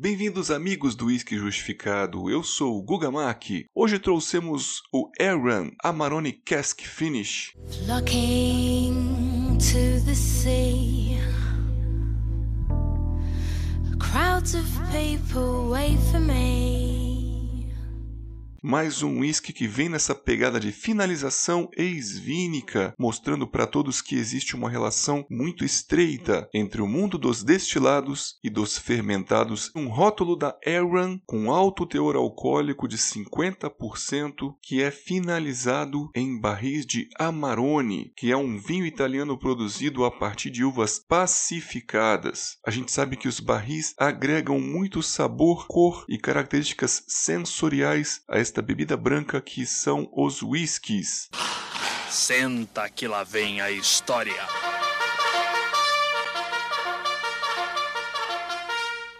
[0.00, 2.30] Bem-vindos, amigos do Whisky Justificado.
[2.30, 3.66] Eu sou o Guga Maki.
[3.74, 7.52] Hoje trouxemos o Aaron Amarone Cask Finish.
[9.58, 11.18] To the sea.
[13.98, 16.87] Crowds of people wait for me.
[18.60, 24.56] Mais um whisky que vem nessa pegada de finalização ex-vínica, mostrando para todos que existe
[24.56, 29.70] uma relação muito estreita entre o mundo dos destilados e dos fermentados.
[29.76, 36.84] Um rótulo da Aaron com alto teor alcoólico de 50%, que é finalizado em barris
[36.84, 42.56] de Amarone, que é um vinho italiano produzido a partir de uvas pacificadas.
[42.66, 48.62] A gente sabe que os barris agregam muito sabor, cor e características sensoriais a esta
[48.62, 51.28] bebida branca que são os whiskies.
[52.08, 54.67] Senta que lá vem a história.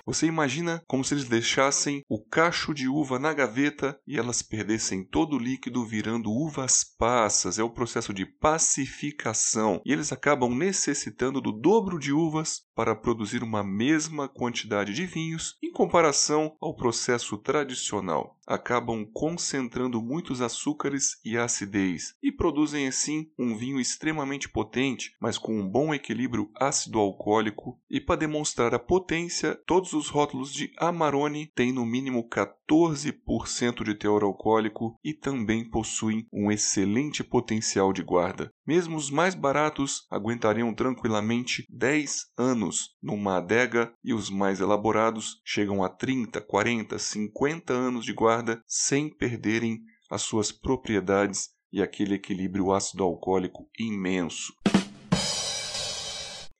[0.08, 5.04] Você imagina como se eles deixassem o cacho de uva na gaveta e elas perdessem
[5.04, 7.58] todo o líquido virando uvas passas.
[7.58, 9.82] É o processo de pacificação.
[9.84, 15.58] E eles acabam necessitando do dobro de uvas para produzir uma mesma quantidade de vinhos
[15.62, 18.38] em comparação ao processo tradicional.
[18.46, 25.58] Acabam concentrando muitos açúcares e acidez e produzem assim um vinho extremamente potente, mas com
[25.58, 27.78] um bom equilíbrio ácido-alcoólico.
[27.90, 33.94] E para demonstrar a potência, todos os rótulos de Amarone têm no mínimo 14% de
[33.96, 38.50] teor alcoólico e também possuem um excelente potencial de guarda.
[38.64, 45.82] Mesmo os mais baratos aguentariam tranquilamente 10 anos numa adega e os mais elaborados chegam
[45.82, 52.72] a 30, 40, 50 anos de guarda sem perderem as suas propriedades e aquele equilíbrio
[52.72, 54.52] ácido alcoólico imenso.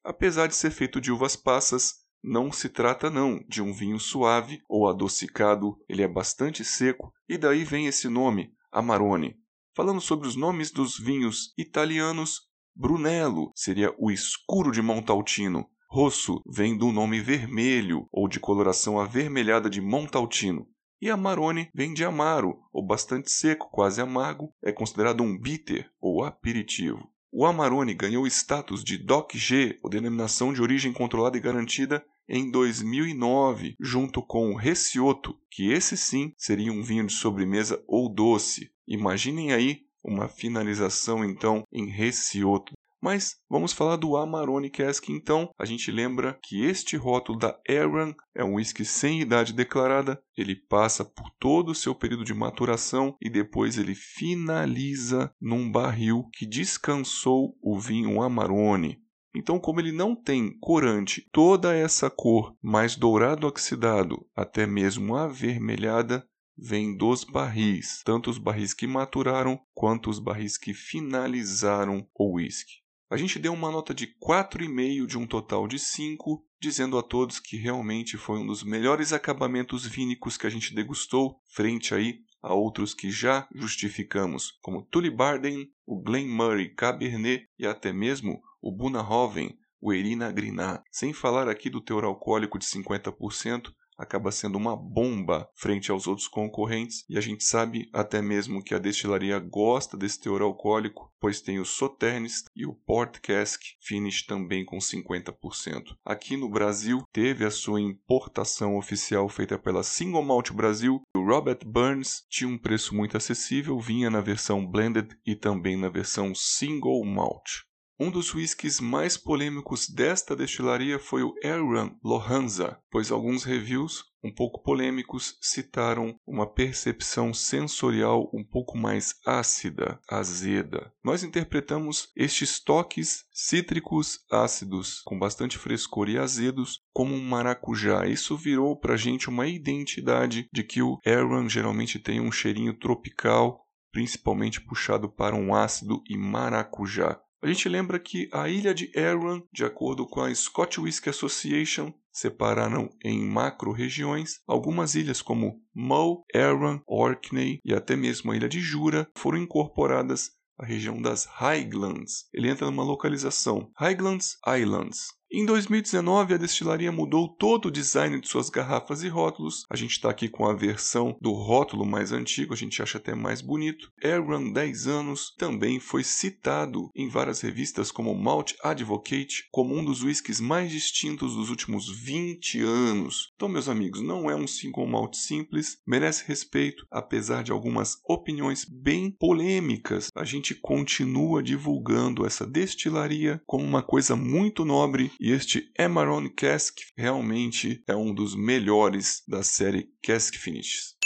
[0.05, 4.61] Apesar de ser feito de uvas passas, não se trata não de um vinho suave
[4.69, 9.37] ou adocicado, ele é bastante seco e daí vem esse nome, Amarone.
[9.77, 15.69] Falando sobre os nomes dos vinhos italianos, Brunello seria o escuro de Montaltino.
[15.91, 20.67] Rosso vem do nome vermelho ou de coloração avermelhada de Montaltino.
[21.01, 26.25] E Amarone vem de amaro, ou bastante seco, quase amargo, é considerado um bitter ou
[26.25, 27.09] aperitivo.
[27.31, 32.51] O Amarone ganhou status de DOC G, ou denominação de origem controlada e garantida, em
[32.51, 38.71] 2009, junto com o Recioto, que esse sim seria um vinho de sobremesa ou doce.
[38.87, 42.73] Imaginem aí uma finalização então em Recioto.
[43.01, 45.51] Mas vamos falar do Amarone Cask então.
[45.57, 50.21] A gente lembra que este rótulo da Aaron é um whisky sem idade declarada.
[50.37, 56.29] Ele passa por todo o seu período de maturação e depois ele finaliza num barril
[56.33, 59.01] que descansou o vinho Amarone.
[59.35, 66.27] Então, como ele não tem corante, toda essa cor mais dourado oxidado, até mesmo avermelhada,
[66.57, 72.88] vem dos barris, tanto os barris que maturaram quanto os barris que finalizaram o whisky.
[73.11, 77.41] A gente deu uma nota de 4,5 de um total de 5, dizendo a todos
[77.41, 82.53] que realmente foi um dos melhores acabamentos vínicos que a gente degustou, frente aí a
[82.53, 89.59] outros que já justificamos, como Tulibarden, o Glen Murray Cabernet e até mesmo o Bunahoven,
[89.81, 90.83] o Erina Griná.
[90.91, 96.29] Sem falar aqui do teor alcoólico de 50%, acaba sendo uma bomba frente aos outros
[96.29, 101.41] concorrentes, e a gente sabe até mesmo que a destilaria gosta desse teor alcoólico, pois
[101.41, 105.97] tem o Sauternes e o Port Cask Finish também com 50%.
[106.05, 111.03] Aqui no Brasil, teve a sua importação oficial feita pela Single Malt Brasil.
[111.17, 115.89] O Robert Burns tinha um preço muito acessível, vinha na versão blended e também na
[115.89, 117.68] versão single malt.
[118.01, 124.33] Um dos whiskies mais polêmicos desta destilaria foi o Aaron Lohanza, pois alguns reviews um
[124.33, 130.93] pouco polêmicos citaram uma percepção sensorial um pouco mais ácida, azeda.
[131.03, 138.07] Nós interpretamos estes toques cítricos ácidos com bastante frescor e azedos como um maracujá.
[138.07, 142.79] Isso virou para a gente uma identidade de que o Aaron geralmente tem um cheirinho
[142.79, 147.21] tropical, principalmente puxado para um ácido e maracujá.
[147.41, 151.93] A gente lembra que a ilha de Arran, de acordo com a Scotch Whisky Association,
[152.13, 158.61] separaram em macro-regiões algumas ilhas como Mull, Arran, Orkney e até mesmo a ilha de
[158.61, 162.29] Jura foram incorporadas à região das Highlands.
[162.35, 165.18] Ele entra numa localização Highlands Islands.
[165.31, 169.67] Em 2019, a destilaria mudou todo o design de suas garrafas e rótulos.
[169.69, 173.15] A gente está aqui com a versão do rótulo mais antigo, a gente acha até
[173.15, 173.93] mais bonito.
[174.03, 180.03] Airrun 10 anos também foi citado em várias revistas como Malt Advocate como um dos
[180.03, 183.31] whiskies mais distintos dos últimos 20 anos.
[183.37, 188.65] Então, meus amigos, não é um single malt simples, merece respeito, apesar de algumas opiniões
[188.65, 190.09] bem polêmicas.
[190.15, 196.79] A gente continua divulgando essa destilaria como uma coisa muito nobre e este Emarone Cask
[196.97, 200.98] realmente é um dos melhores da série Cask Finishes.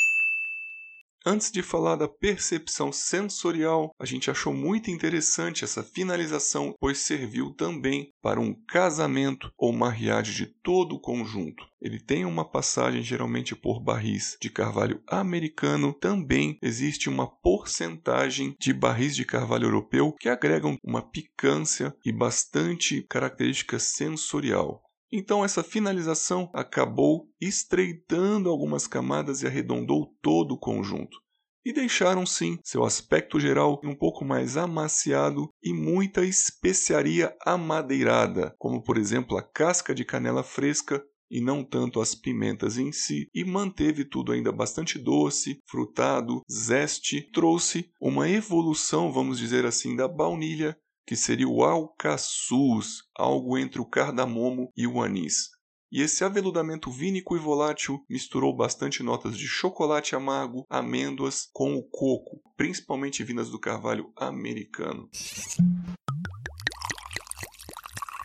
[1.25, 7.55] Antes de falar da percepção sensorial, a gente achou muito interessante essa finalização, pois serviu
[7.55, 11.65] também para um casamento ou mariage de todo o conjunto.
[11.81, 18.73] Ele tem uma passagem geralmente por barris de carvalho americano, também existe uma porcentagem de
[18.73, 24.83] barris de carvalho europeu que agregam uma picância e bastante característica sensorial.
[25.12, 31.20] Então essa finalização acabou estreitando algumas camadas e arredondou todo o conjunto.
[31.64, 38.82] E deixaram sim seu aspecto geral um pouco mais amaciado e muita especiaria amadeirada, como
[38.82, 43.43] por exemplo a casca de canela fresca e não tanto as pimentas em si, e
[43.43, 50.76] manteve tudo ainda bastante doce, frutado, zeste, trouxe uma evolução, vamos dizer assim, da baunilha
[51.06, 55.50] que seria o alcaçuz, algo entre o cardamomo e o anis.
[55.90, 61.82] E esse aveludamento vínico e volátil misturou bastante notas de chocolate amargo, amêndoas com o
[61.82, 65.10] coco, principalmente vindas do carvalho americano.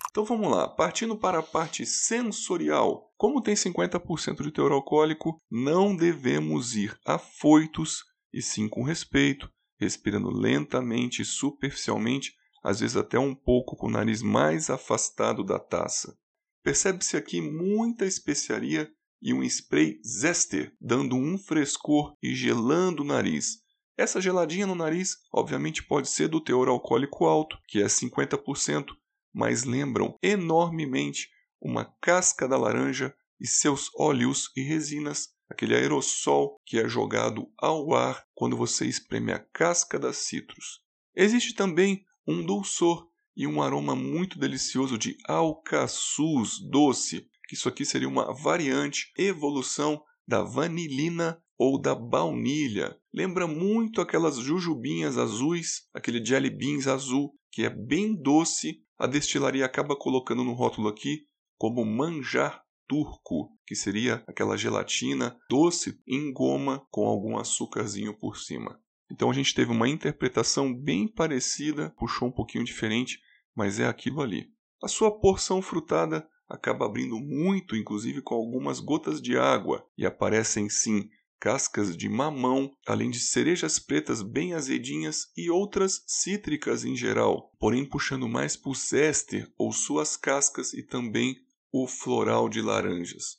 [0.09, 3.13] Então vamos lá, partindo para a parte sensorial.
[3.17, 10.31] Como tem 50% de teor alcoólico, não devemos ir afoitos e sim com respeito, respirando
[10.31, 12.33] lentamente e superficialmente
[12.67, 16.17] às vezes até um pouco com o nariz mais afastado da taça.
[16.61, 18.91] Percebe-se aqui muita especiaria
[19.21, 23.59] e um spray zester, dando um frescor e gelando o nariz.
[23.95, 28.87] Essa geladinha no nariz, obviamente, pode ser do teor alcoólico alto, que é 50%,
[29.33, 31.29] mas lembram enormemente
[31.61, 37.93] uma casca da laranja e seus óleos e resinas, aquele aerossol que é jogado ao
[37.93, 40.81] ar quando você espreme a casca das citros.
[41.15, 47.85] Existe também um dulçor e um aroma muito delicioso de alcaçuz doce, que isso aqui
[47.85, 52.97] seria uma variante, evolução da vanilina ou da baunilha.
[53.13, 58.81] Lembra muito aquelas jujubinhas azuis, aquele jelly beans azul, que é bem doce.
[58.97, 61.21] A destilaria acaba colocando no rótulo aqui
[61.57, 68.79] como manjar turco, que seria aquela gelatina doce em goma com algum açúcarzinho por cima.
[69.09, 73.19] Então a gente teve uma interpretação bem parecida, puxou um pouquinho diferente,
[73.55, 74.51] mas é aquilo ali.
[74.83, 80.69] A sua porção frutada acaba abrindo muito, inclusive com algumas gotas de água, e aparecem
[80.69, 81.09] sim
[81.39, 87.85] cascas de mamão, além de cerejas pretas bem azedinhas e outras cítricas em geral, porém
[87.85, 91.35] puxando mais para o zester ou suas cascas e também
[91.71, 93.37] o floral de laranjas.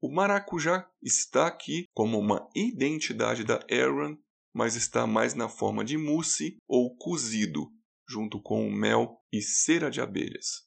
[0.00, 4.16] O maracujá está aqui como uma identidade da Aaron
[4.58, 7.70] mas está mais na forma de mousse ou cozido,
[8.08, 10.64] junto com mel e cera de abelhas.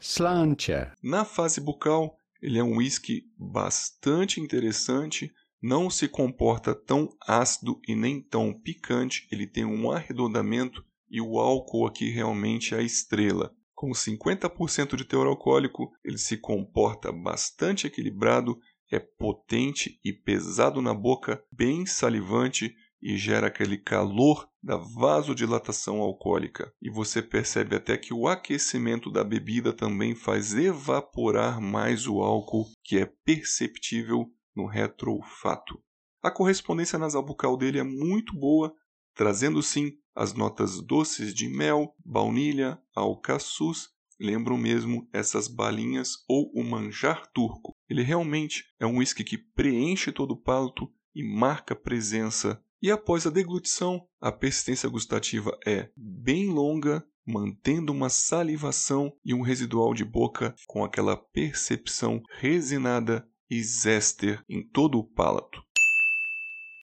[0.00, 0.92] Slantia.
[1.00, 7.94] Na fase bucal, ele é um whisky bastante interessante, não se comporta tão ácido e
[7.94, 13.54] nem tão picante, ele tem um arredondamento e o álcool aqui realmente é a estrela.
[13.76, 18.58] Com 50% de teor alcoólico, ele se comporta bastante equilibrado
[18.90, 26.72] é potente e pesado na boca, bem salivante e gera aquele calor da vasodilatação alcoólica.
[26.82, 32.66] E você percebe até que o aquecimento da bebida também faz evaporar mais o álcool,
[32.82, 35.80] que é perceptível no retroolfato.
[36.22, 38.74] A correspondência nasal bucal dele é muito boa,
[39.14, 43.90] trazendo sim as notas doces de mel, baunilha, alcaçuz
[44.20, 47.76] lembram mesmo essas balinhas ou o manjar turco.
[47.88, 52.62] Ele realmente é um whisky que preenche todo o palato e marca presença.
[52.80, 59.42] E após a deglutição, a persistência gustativa é bem longa, mantendo uma salivação e um
[59.42, 65.60] residual de boca com aquela percepção resinada e zester em todo o palato.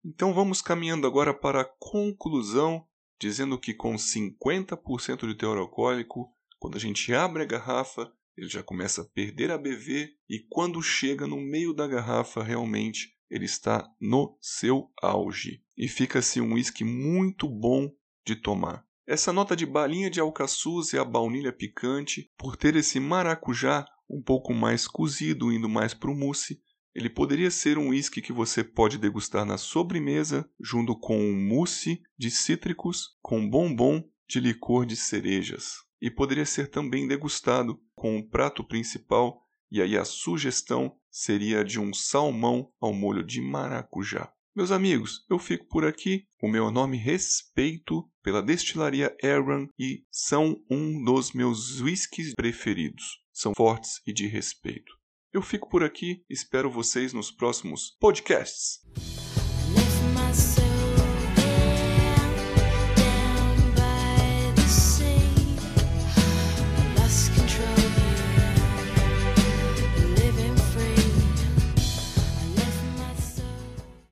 [0.05, 2.87] Então vamos caminhando agora para a conclusão,
[3.19, 8.63] dizendo que com 50% de teor alcoólico, quando a gente abre a garrafa, ele já
[8.63, 13.89] começa a perder a BV e quando chega no meio da garrafa, realmente ele está
[14.01, 15.63] no seu auge.
[15.77, 17.91] E fica assim um whisky muito bom
[18.27, 18.85] de tomar.
[19.07, 24.23] Essa nota de balinha de alcaçuz e a baunilha picante, por ter esse maracujá um
[24.23, 26.61] pouco mais cozido, indo mais para o mousse,
[26.95, 32.03] ele poderia ser um whisky que você pode degustar na sobremesa, junto com um mousse
[32.19, 35.77] de cítricos com bombom de licor de cerejas.
[36.03, 41.81] E poderia ser também degustado com um prato principal, e aí a sugestão seria de
[41.81, 44.33] um salmão ao molho de maracujá.
[44.55, 46.25] Meus amigos, eu fico por aqui.
[46.43, 53.21] O meu nome respeito pela destilaria Aaron e são um dos meus whiskies preferidos.
[53.33, 54.93] São fortes e de respeito.
[55.33, 58.81] Eu fico por aqui, espero vocês nos próximos podcasts.